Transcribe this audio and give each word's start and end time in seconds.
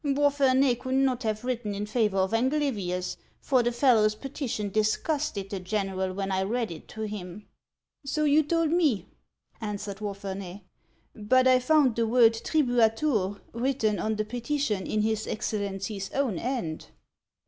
"Wapherney 0.03 0.79
could 0.79 0.95
not 0.95 1.21
have 1.21 1.43
written 1.45 1.75
in 1.75 1.85
favor 1.85 2.17
of 2.17 2.31
Anglvvius, 2.31 3.17
184 3.17 3.19
HANS 3.19 3.19
OF 3.19 3.19
ICELAND. 3.19 3.19
for 3.41 3.61
the 3.61 3.71
fellow's 3.71 4.15
petition 4.15 4.69
disgusted 4.71 5.49
the 5.51 5.59
general 5.59 6.13
when 6.13 6.31
I 6.31 6.41
read 6.41 6.71
it 6.71 6.87
to 6.87 7.01
him."" 7.03 7.45
So 8.03 8.23
you 8.23 8.41
told 8.41 8.71
me," 8.71 9.05
answered 9.61 9.99
Wapherney;" 9.99 10.63
but 11.31 11.47
I 11.47 11.59
found 11.59 11.95
the 11.95 12.07
word 12.07 12.33
tribuatur 12.33 13.39
1 13.51 13.61
written 13.61 13.99
on 13.99 14.15
the 14.15 14.25
petition 14.25 14.87
in 14.87 15.03
his 15.03 15.27
Excel 15.27 15.59
lency's 15.59 16.09
own 16.15 16.37
hand." 16.39 16.87